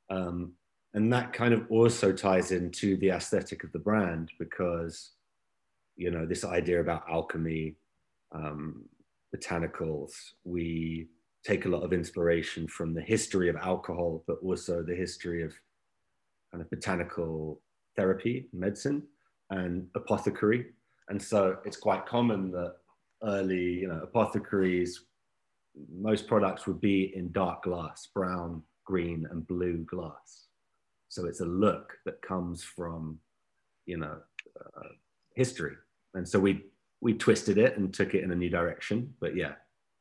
[0.08, 0.52] Um,
[0.94, 5.10] and that kind of also ties into the aesthetic of the brand because
[5.96, 7.76] you know this idea about alchemy
[8.32, 8.86] um,
[9.36, 10.12] botanicals
[10.44, 11.08] we
[11.44, 15.52] take a lot of inspiration from the history of alcohol but also the history of
[16.50, 17.60] kind of botanical
[17.96, 19.02] therapy medicine
[19.50, 20.72] and apothecary
[21.10, 22.76] and so it's quite common that
[23.22, 25.04] early you know apothecaries
[25.92, 30.46] most products would be in dark glass brown green and blue glass.
[31.08, 33.18] So it's a look that comes from
[33.86, 34.16] you know
[34.58, 34.88] uh,
[35.34, 35.76] history.
[36.14, 36.64] And so we
[37.00, 39.14] we twisted it and took it in a new direction.
[39.20, 39.54] But yeah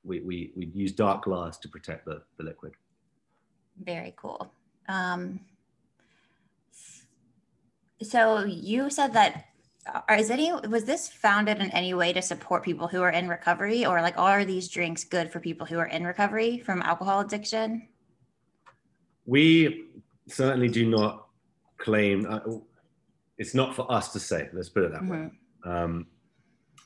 [0.04, 2.74] we we, we use dark glass to protect the, the liquid.
[3.84, 4.52] Very cool.
[4.88, 5.40] Um,
[8.02, 9.49] so you said that
[10.18, 13.86] is any was this founded in any way to support people who are in recovery
[13.86, 17.88] or like are these drinks good for people who are in recovery from alcohol addiction?
[19.26, 19.86] we
[20.28, 21.28] certainly do not
[21.78, 22.40] claim uh,
[23.38, 25.32] it's not for us to say let's put it that way Mhm.
[25.66, 26.08] um,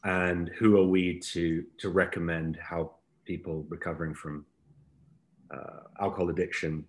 [0.03, 4.45] and who are we to to recommend how people recovering from
[5.53, 6.85] uh, alcohol addiction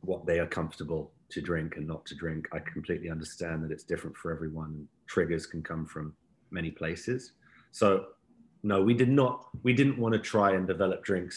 [0.00, 3.84] what they are comfortable to drink and not to drink i completely understand that it's
[3.84, 6.14] different for everyone triggers can come from
[6.50, 7.32] many places.
[7.72, 7.88] So
[8.62, 9.34] no we did not
[9.66, 11.36] we didn't want to try and develop drinks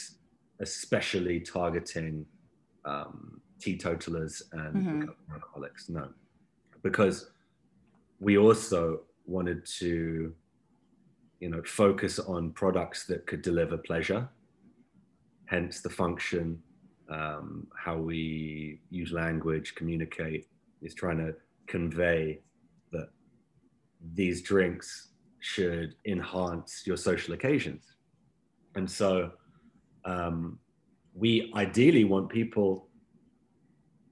[0.60, 2.26] especially targeting
[2.86, 5.16] um, teetotalers and Mhm.
[5.34, 6.06] alcoholics no.
[6.88, 7.18] Because
[8.28, 8.82] we also
[9.36, 10.36] wanted to
[11.44, 14.22] you know focus on products that could deliver pleasure.
[15.54, 16.46] Hence the function
[17.18, 17.48] um,
[17.86, 18.22] how we
[19.02, 20.44] use language communicate
[20.86, 21.32] is trying to
[21.76, 22.22] convey
[22.94, 23.10] that
[24.14, 27.96] these drinks should enhance your social occasions.
[28.76, 29.32] And so
[30.06, 30.60] um,
[31.14, 32.88] we ideally want people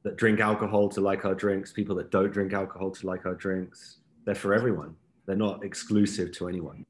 [0.04, 3.36] that drink alcohol to like our drinks people that don't drink alcohol to like our
[3.36, 3.98] drinks.
[4.26, 4.96] They're for everyone.
[5.26, 6.86] They're not exclusive to anyone.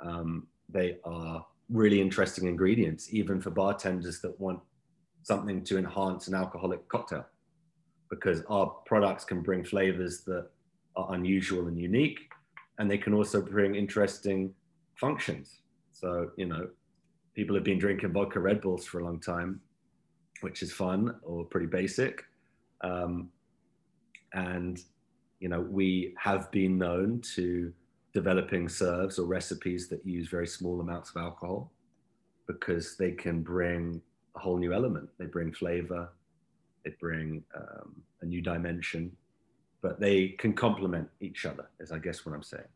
[0.00, 4.60] Um, they are really interesting ingredients, even for bartenders that want
[5.22, 7.26] something to enhance an alcoholic cocktail,
[8.10, 10.50] because our products can bring flavors that
[10.96, 12.20] are unusual and unique,
[12.78, 14.54] and they can also bring interesting
[14.94, 15.60] functions.
[15.92, 16.68] So, you know,
[17.34, 19.60] people have been drinking vodka Red Bulls for a long time,
[20.40, 22.24] which is fun or pretty basic.
[22.82, 23.30] Um,
[24.32, 24.80] and,
[25.40, 27.72] you know, we have been known to
[28.12, 31.72] developing serves or recipes that use very small amounts of alcohol
[32.46, 34.00] because they can bring
[34.36, 35.08] a whole new element.
[35.18, 36.12] They bring flavor,
[36.84, 39.10] they bring um, a new dimension,
[39.84, 42.70] but they can complement each other, is I guess what I'm saying.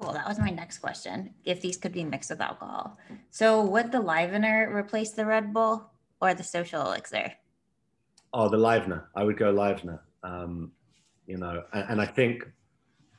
[0.00, 0.14] Cool.
[0.14, 1.34] That was my next question.
[1.44, 2.96] If these could be mixed with alcohol.
[3.30, 5.90] So would the livener replace the Red Bull
[6.22, 7.34] or the social elixir?
[8.32, 9.08] Oh, the Livener.
[9.14, 10.00] I would go Livener.
[10.22, 10.72] Um,
[11.26, 12.50] you know, and, and I think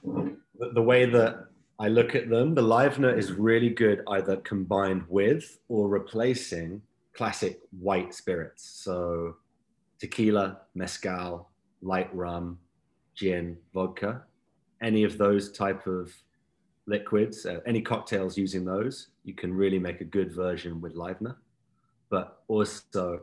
[0.04, 1.46] the, the way that
[1.80, 6.82] I look at them, the Livener is really good either combined with or replacing
[7.14, 8.64] classic white spirits.
[8.84, 9.36] So
[10.00, 11.50] tequila, mezcal,
[11.82, 12.58] light rum,
[13.20, 14.24] gin, vodka,
[14.82, 16.14] any of those type of
[16.88, 21.36] liquids, uh, any cocktails using those, you can really make a good version with Livener.
[22.10, 23.22] But also,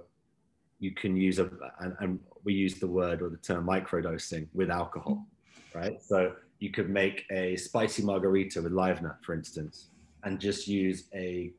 [0.79, 4.71] you can use a, and, and we use the word or the term microdosing with
[4.71, 5.27] alcohol,
[5.75, 6.01] right?
[6.03, 9.89] So you could make a spicy margarita with Livener, for instance,
[10.25, 11.53] and just use a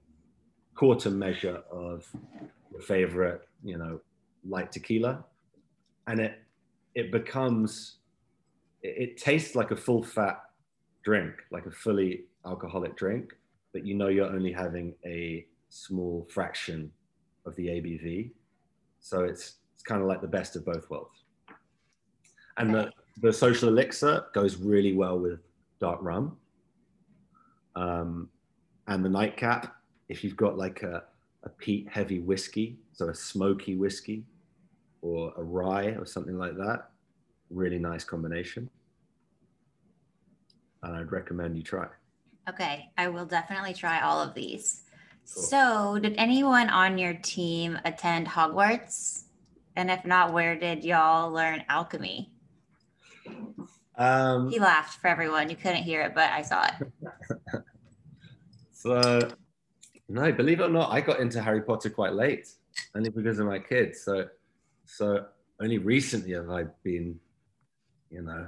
[0.76, 2.06] quarter measure of
[2.72, 4.00] your favorite, you know,
[4.48, 5.26] light tequila,
[6.06, 6.40] and it
[6.96, 7.98] it becomes
[8.88, 10.42] it, tastes like a full fat
[11.04, 13.34] drink, like a fully alcoholic drink,
[13.74, 16.92] but you know you're only having a small fraction
[17.46, 18.32] of the ABV.
[19.00, 21.24] So it's it's kind of like the best of both worlds.
[22.58, 25.40] And the, the social elixir goes really well with
[25.80, 26.38] dark rum.
[27.76, 28.30] Um,
[28.88, 29.76] and the nightcap,
[30.10, 31.04] if you've got like a,
[31.44, 34.24] a peat heavy whiskey, so a smoky whiskey
[35.04, 36.90] or a rye or something like that,
[37.52, 38.70] really nice combination.
[40.88, 41.88] And I'd recommend you try.
[42.50, 44.84] Okay, I will definitely try all of these.
[45.34, 45.44] Cool.
[45.44, 49.26] So, did anyone on your team attend Hogwarts?
[49.76, 52.32] And if not, where did y'all learn alchemy?
[53.98, 55.50] Um, He laughed for everyone.
[55.50, 56.92] You couldn't hear it, but I saw it.
[58.72, 59.20] So,
[60.08, 62.48] no, believe it or not, I got into Harry Potter quite late,
[62.96, 64.02] only because of my kids.
[64.02, 64.28] So,
[64.86, 65.26] so
[65.60, 67.20] only recently have I been,
[68.12, 68.48] you know,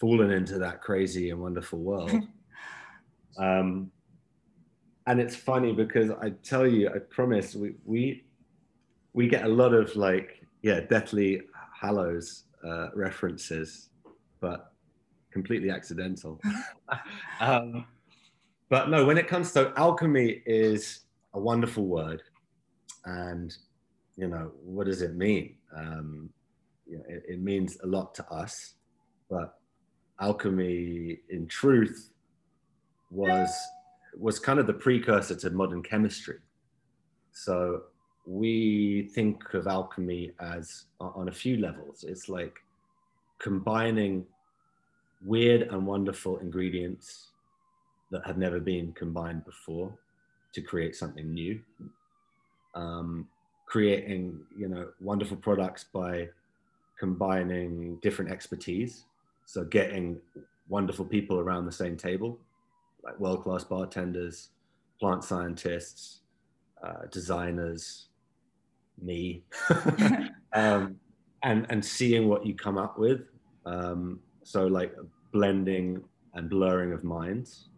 [0.00, 2.12] fallen into that crazy and wonderful world.
[3.38, 3.90] um,
[5.06, 8.24] and it's funny because I tell you, I promise, we we
[9.12, 11.42] we get a lot of like, yeah, Deathly
[11.78, 13.90] Hallows uh, references,
[14.40, 14.72] but
[15.32, 16.40] completely accidental.
[17.40, 17.86] um,
[18.68, 21.00] but no, when it comes to alchemy, is
[21.34, 22.22] a wonderful word,
[23.04, 23.54] and
[24.16, 25.56] you know what does it mean?
[25.76, 26.30] Um,
[26.86, 28.74] you know, it, it means a lot to us,
[29.28, 29.58] but
[30.20, 32.10] alchemy, in truth,
[33.10, 33.50] was
[34.18, 36.38] was kind of the precursor to modern chemistry.
[37.32, 37.84] So
[38.26, 42.04] we think of alchemy as on a few levels.
[42.06, 42.58] It's like
[43.38, 44.26] combining
[45.24, 47.28] weird and wonderful ingredients
[48.10, 49.92] that have never been combined before
[50.52, 51.60] to create something new.
[52.74, 53.28] Um,
[53.66, 56.28] creating, you know, wonderful products by
[56.98, 59.04] combining different expertise.
[59.52, 60.18] So getting
[60.70, 62.38] wonderful people around the same table,
[63.04, 64.48] like world-class bartenders,
[64.98, 66.20] plant scientists,
[66.82, 68.06] uh, designers,
[68.96, 69.42] me,
[70.54, 70.96] um,
[71.42, 73.28] and and seeing what you come up with.
[73.66, 74.94] Um, so like
[75.34, 77.68] blending and blurring of minds,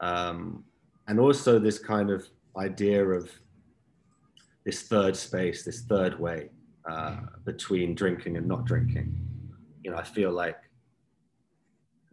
[0.00, 0.62] um,
[1.08, 3.30] and also this kind of idea of
[4.66, 6.50] this third space, this third way
[6.84, 9.18] uh, between drinking and not drinking.
[9.82, 10.58] You know, I feel like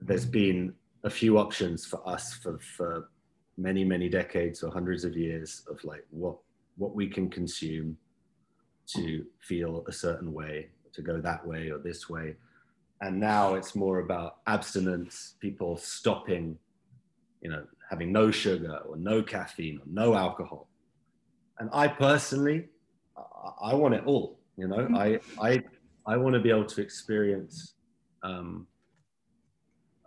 [0.07, 3.09] there's been a few options for us for, for
[3.57, 6.37] many, many decades or hundreds of years of like what
[6.77, 7.97] what we can consume
[8.85, 12.35] to feel a certain way, to go that way or this way.
[13.01, 16.55] And now it's more about abstinence, people stopping,
[17.41, 20.67] you know, having no sugar or no caffeine or no alcohol.
[21.59, 22.67] And I personally,
[23.17, 24.39] I, I want it all.
[24.55, 25.63] You know, I I
[26.05, 27.73] I want to be able to experience
[28.23, 28.67] um,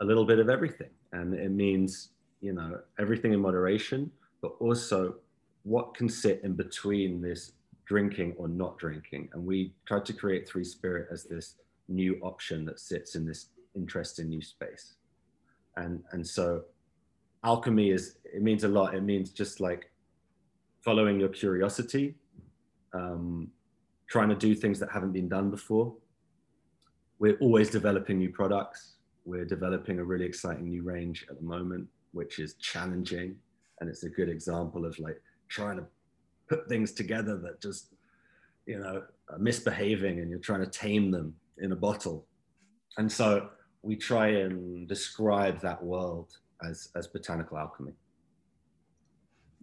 [0.00, 2.10] a little bit of everything, and it means
[2.40, 4.10] you know everything in moderation,
[4.42, 5.16] but also
[5.62, 7.52] what can sit in between this
[7.86, 9.28] drinking or not drinking.
[9.32, 11.56] And we tried to create Three Spirit as this
[11.88, 14.94] new option that sits in this interesting new space.
[15.76, 16.62] And and so
[17.44, 18.94] alchemy is it means a lot.
[18.94, 19.90] It means just like
[20.84, 22.14] following your curiosity,
[22.94, 23.48] um,
[24.08, 25.94] trying to do things that haven't been done before.
[27.18, 28.94] We're always developing new products.
[29.30, 33.36] We're developing a really exciting new range at the moment, which is challenging.
[33.78, 35.84] And it's a good example of like trying to
[36.48, 37.94] put things together that just,
[38.66, 42.26] you know, are misbehaving and you're trying to tame them in a bottle.
[42.98, 43.50] And so
[43.82, 46.36] we try and describe that world
[46.68, 47.92] as, as botanical alchemy.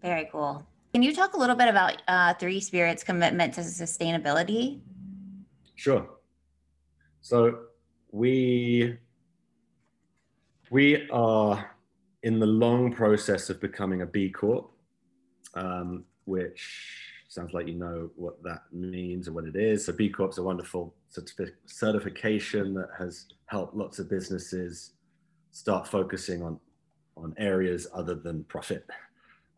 [0.01, 0.65] Very cool.
[0.93, 4.79] Can you talk a little bit about uh, Three Spirits' commitment to sustainability?
[5.75, 6.07] Sure.
[7.19, 7.63] So
[8.11, 8.97] we
[10.69, 11.71] we are
[12.23, 14.69] in the long process of becoming a B Corp,
[15.53, 19.85] um, which sounds like you know what that means and what it is.
[19.85, 24.91] So B Corp's a wonderful certifi- certification that has helped lots of businesses
[25.51, 26.59] start focusing on
[27.15, 28.85] on areas other than profit,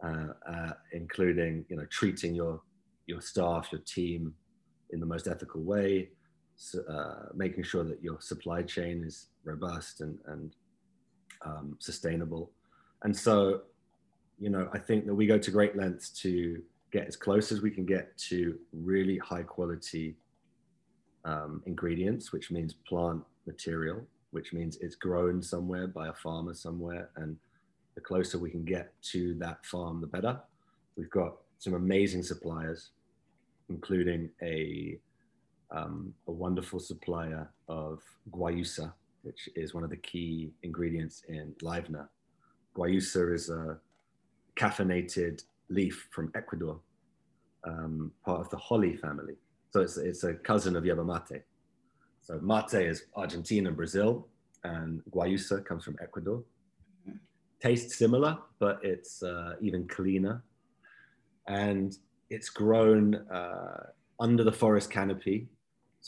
[0.04, 2.62] uh, uh, including you know treating your
[3.08, 4.34] your staff, your team
[4.92, 6.10] in the most ethical way,
[6.56, 10.56] so, uh, making sure that your supply chain is robust and and
[11.46, 12.52] um, sustainable.
[13.04, 13.62] And so,
[14.40, 16.62] you know, I think that we go to great lengths to
[16.92, 20.16] get as close as we can get to really high quality
[21.26, 27.10] um, ingredients, which means plant material, which means it's grown somewhere by a farmer somewhere.
[27.16, 27.38] And
[27.96, 30.40] the closer we can get to that farm, the better.
[30.96, 32.92] We've got some amazing suppliers,
[33.70, 34.98] including a,
[35.72, 38.94] um, a wonderful supplier of guayusa,
[39.24, 42.10] which is one of the key ingredients in Livener.
[42.76, 43.78] Guayusa is a
[44.56, 46.80] caffeinated leaf from Ecuador,
[47.66, 49.36] um, part of the holly family.
[49.72, 51.44] So it's, it's a cousin of yerba mate.
[52.22, 54.28] So mate is Argentina and Brazil,
[54.64, 56.44] and guayusa comes from Ecuador.
[57.62, 60.44] Tastes similar, but it's uh, even cleaner.
[61.48, 61.98] And
[62.30, 63.88] it's grown uh,
[64.20, 65.48] under the forest canopy.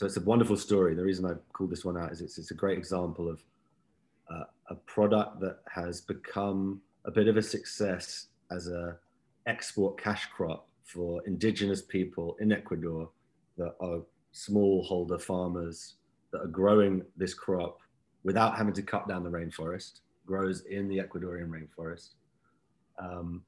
[0.02, 0.96] So it's a wonderful story.
[0.96, 3.40] The reason I called this one out is it's, it's a great example of
[4.28, 8.96] uh, a product that has become a bit of a success as a
[9.46, 13.10] export cash crop for indigenous people in Ecuador
[13.56, 14.00] that are
[14.34, 15.94] smallholder farmers
[16.32, 17.78] that are growing this crop
[18.24, 22.14] without having to cut down the rainforest, grows in the Ecuadorian rainforest.
[22.98, 23.44] Um,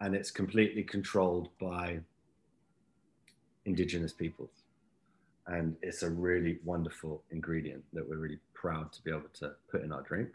[0.00, 2.00] and it's completely controlled by
[3.66, 4.62] indigenous peoples.
[5.48, 9.82] And it's a really wonderful ingredient that we're really proud to be able to put
[9.82, 10.28] in our drink.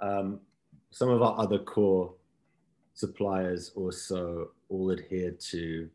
[0.00, 0.40] Um,
[0.90, 2.12] some of our other core
[2.92, 5.88] suppliers also all adhere to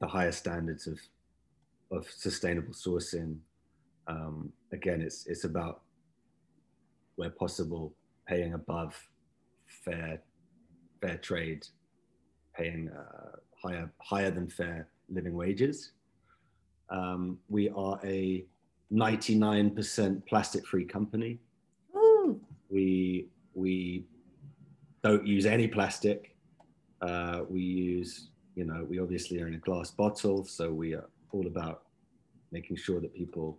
[0.00, 0.98] the higher standards of
[1.92, 3.38] of sustainable sourcing.
[4.08, 5.82] Um, again, it's it's about
[7.14, 7.94] where possible
[8.26, 8.94] paying above
[9.66, 10.20] fair
[11.00, 11.66] fair trade,
[12.54, 15.92] paying uh, higher higher than fair living wages.
[16.90, 18.44] Um, we are a
[18.92, 21.38] 99% plastic-free company.
[21.92, 22.40] Woo.
[22.68, 24.04] We we
[25.02, 26.36] don't use any plastic.
[27.00, 31.08] Uh, we use, you know, we obviously are in a glass bottle, so we are
[31.32, 31.82] all about
[32.52, 33.58] making sure that people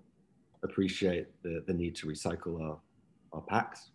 [0.64, 2.78] appreciate the, the need to recycle our,
[3.34, 3.90] our packs.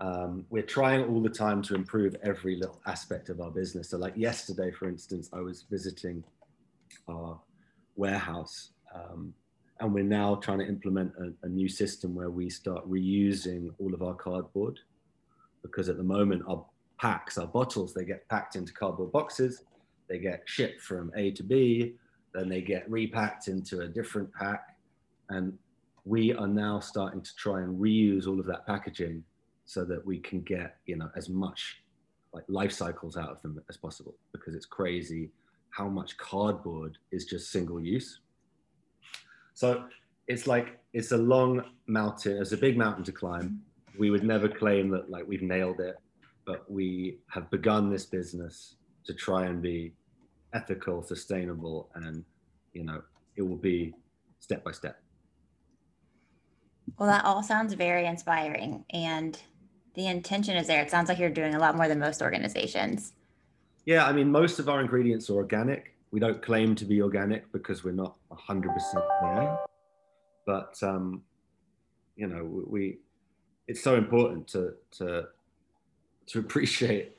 [0.00, 3.90] Um, we're trying all the time to improve every little aspect of our business.
[3.90, 6.22] So, like yesterday, for instance, I was visiting
[7.08, 7.40] our
[7.98, 9.34] warehouse, um,
[9.80, 13.94] and we're now trying to implement a, a new system where we start reusing all
[13.94, 14.78] of our cardboard
[15.62, 16.64] because at the moment our
[16.98, 19.62] packs, our bottles, they get packed into cardboard boxes,
[20.08, 21.94] they get shipped from A to B,
[22.34, 24.76] then they get repacked into a different pack.
[25.28, 25.56] And
[26.04, 29.22] we are now starting to try and reuse all of that packaging
[29.66, 31.82] so that we can get, you know, as much
[32.32, 35.30] like life cycles out of them as possible because it's crazy
[35.70, 38.20] how much cardboard is just single use.
[39.54, 39.84] So
[40.26, 43.62] it's like it's a long mountain, it's a big mountain to climb
[43.98, 45.96] we would never claim that like we've nailed it,
[46.46, 49.92] but we have begun this business to try and be
[50.54, 52.24] ethical, sustainable, and
[52.72, 53.02] you know,
[53.36, 53.92] it will be
[54.38, 55.00] step by step.
[56.98, 58.84] Well, that all sounds very inspiring.
[58.90, 59.38] And
[59.94, 60.80] the intention is there.
[60.80, 63.12] It sounds like you're doing a lot more than most organizations.
[63.88, 65.94] Yeah, I mean, most of our ingredients are organic.
[66.10, 68.66] We don't claim to be organic because we're not 100%
[69.22, 69.58] there.
[70.44, 71.22] But, um,
[72.14, 72.98] you know, we,
[73.66, 75.28] it's so important to to
[76.26, 77.16] to appreciate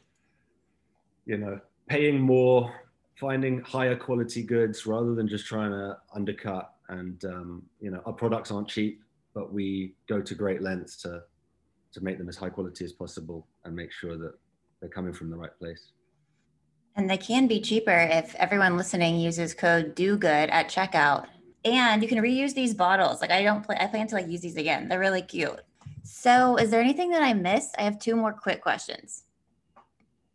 [1.26, 2.72] you know paying more
[3.20, 8.14] finding higher quality goods rather than just trying to undercut and um, you know our
[8.14, 9.02] products aren't cheap
[9.34, 11.22] but we go to great lengths to
[11.92, 14.34] to make them as high quality as possible and make sure that
[14.80, 15.92] they're coming from the right place
[17.00, 21.26] and they can be cheaper if everyone listening uses code do good at checkout
[21.66, 24.42] and you can reuse these bottles like i don't play i plan to like use
[24.42, 25.62] these again they're really cute
[26.12, 27.76] so, is there anything that I missed?
[27.78, 29.24] I have two more quick questions.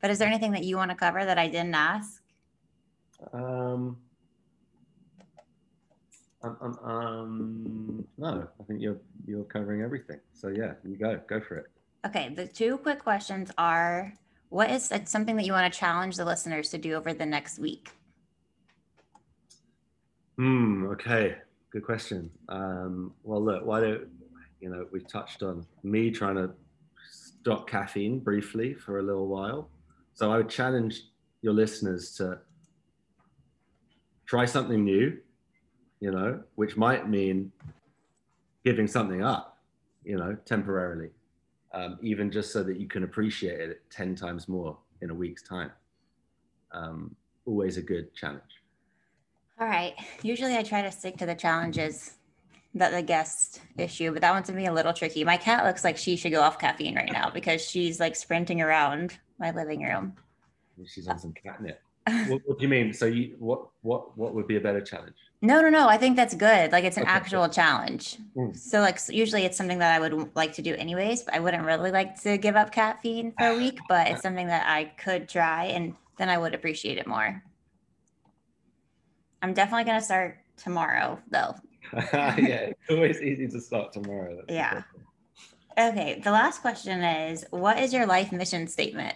[0.01, 2.23] But is there anything that you want to cover that I didn't ask?
[3.33, 3.97] Um,
[6.43, 10.21] um, um, um, no, I think you're you're covering everything.
[10.33, 11.67] So yeah, you go, go for it.
[12.07, 14.13] Okay, the two quick questions are:
[14.55, 17.59] What is something that you want to challenge the listeners to do over the next
[17.59, 17.91] week?
[20.37, 20.87] Hmm.
[20.93, 21.39] Okay.
[21.71, 22.31] Good question.
[22.49, 24.07] Um, well, look, why don't
[24.61, 26.53] you know, we've touched on me trying to
[27.11, 29.71] stop caffeine briefly for a little while.
[30.13, 31.03] So I would challenge
[31.43, 32.39] your listeners to
[34.25, 35.19] try something new,
[35.99, 37.51] you know, which might mean
[38.65, 39.59] giving something up,
[40.05, 41.11] you know, temporarily,
[41.75, 45.43] um, even just so that you can appreciate it 10 times more in a week's
[45.43, 45.73] time.
[46.73, 47.15] Um,
[47.47, 48.43] always a good challenge.
[49.61, 49.95] All right.
[50.23, 52.15] Usually I try to stick to the challenges
[52.75, 55.25] that the guest issue, but that one's gonna be a little tricky.
[55.25, 58.61] My cat looks like she should go off caffeine right now because she's like sprinting
[58.61, 60.15] around my living room.
[60.85, 61.81] She's on some catnip.
[62.29, 62.93] what, what do you mean?
[62.93, 65.15] So you what what what would be a better challenge?
[65.43, 65.89] No, no, no.
[65.89, 66.73] I think that's good.
[66.73, 67.13] Like it's an Okay.
[67.13, 68.17] actual challenge.
[68.37, 68.57] Mm.
[68.57, 71.41] So like s- usually it's something that I would like to do anyways, but I
[71.41, 74.85] wouldn't really like to give up caffeine for a week, but it's something that I
[74.85, 77.43] could try and then I would appreciate it more.
[79.43, 81.55] I'm definitely going to start tomorrow though.
[81.93, 84.37] yeah, it's always easy to start tomorrow.
[84.37, 84.83] That's Yeah.
[85.77, 89.15] Okay, the last question is what is your life mission statement?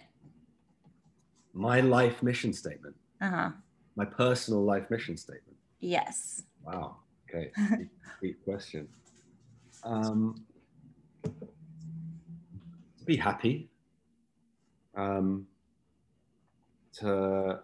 [1.54, 2.96] My life mission statement.
[3.22, 3.50] Uh-huh.
[3.96, 5.56] My personal life mission statement.
[5.80, 6.42] Yes.
[6.64, 6.96] Wow.
[7.28, 7.50] Okay.
[8.22, 8.88] Deep question.
[9.84, 10.44] Um,
[11.24, 13.68] to be happy.
[14.96, 15.46] Um,
[16.94, 17.60] to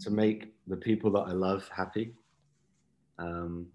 [0.00, 2.14] to make the people that I love happy.
[3.18, 3.66] Um,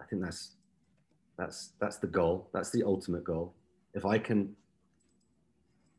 [0.00, 0.56] I think that's
[1.36, 2.48] that's that's the goal.
[2.54, 3.54] That's the ultimate goal.
[3.94, 4.54] If I can,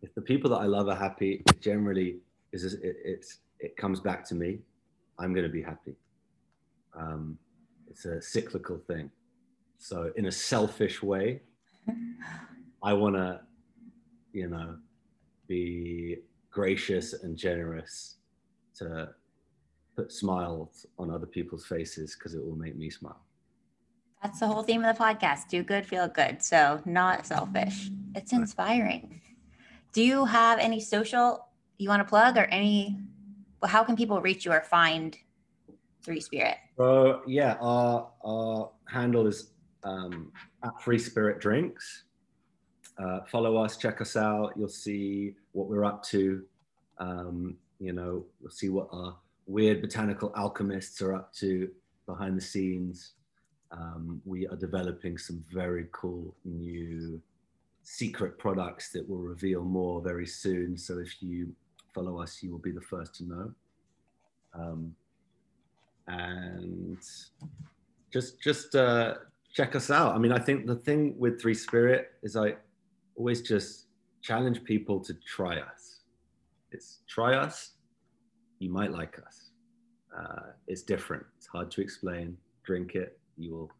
[0.01, 2.17] if the people that I love are happy, it generally
[2.51, 4.59] is it, it's it comes back to me.
[5.17, 5.95] I'm going to be happy.
[6.93, 7.39] Um,
[7.89, 9.09] it's a cyclical thing.
[9.77, 11.41] So in a selfish way,
[12.83, 13.39] I want to,
[14.33, 14.75] you know,
[15.47, 16.17] be
[16.51, 18.17] gracious and generous
[18.75, 19.09] to
[19.95, 23.23] put smiles on other people's faces because it will make me smile.
[24.21, 25.47] That's the whole theme of the podcast.
[25.49, 26.41] Do good, feel good.
[26.41, 27.89] So, not selfish.
[28.15, 29.21] It's inspiring.
[29.93, 31.47] Do you have any social
[31.77, 32.97] you want to plug or any
[33.63, 35.17] well, how can people reach you or find
[36.03, 36.57] Three Spirit?
[36.77, 39.51] So yeah, our our handle is
[39.85, 40.33] um,
[40.65, 42.03] at Three Spirit Drinks.
[43.01, 44.51] Uh, follow us, check us out.
[44.57, 46.43] You'll see what we're up to.
[46.97, 51.69] Um, you know, you'll see what our weird botanical alchemists are up to
[52.05, 53.13] behind the scenes.
[53.71, 57.21] Um, we are developing some very cool new
[57.83, 60.77] secret products that will reveal more very soon.
[60.77, 61.53] So if you
[61.93, 63.51] follow us, you will be the first to know.
[64.53, 64.95] Um,
[66.07, 66.97] and
[68.11, 69.15] just just uh,
[69.53, 70.15] check us out.
[70.15, 72.55] I mean, I think the thing with Three Spirit is I
[73.15, 73.87] always just
[74.21, 76.01] challenge people to try us.
[76.71, 77.71] It's try us,
[78.59, 79.51] you might like us.
[80.17, 81.25] Uh, it's different.
[81.37, 82.37] It's hard to explain.
[82.63, 83.71] Drink it, you will,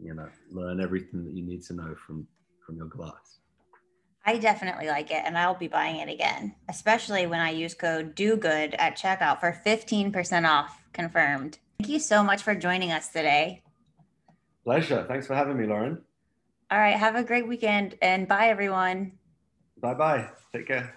[0.00, 2.26] you know, learn everything that you need to know from
[2.64, 3.38] from your glass.
[4.24, 8.14] I definitely like it and I'll be buying it again, especially when I use code
[8.14, 11.58] do good at checkout for 15% off confirmed.
[11.78, 13.62] Thank you so much for joining us today.
[14.64, 15.04] Pleasure.
[15.08, 16.02] Thanks for having me, Lauren.
[16.70, 19.12] All right, have a great weekend and bye everyone.
[19.80, 20.28] Bye bye.
[20.52, 20.94] Take care.